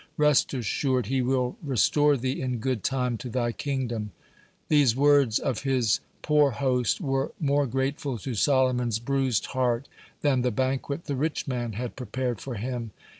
[0.17, 4.13] Rest assured, He will restore thee in good time to thy kingdom."
[4.67, 9.87] These words of his poor host were more grateful to Solomon's bruised heart
[10.23, 12.89] than the banquet the rich man had prepared for him.